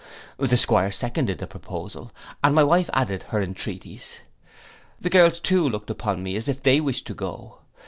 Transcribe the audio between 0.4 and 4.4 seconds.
'Squire seconded the proposal, and my wife added her entreaties: